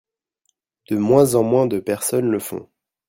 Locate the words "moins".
0.97-1.35, 1.43-1.67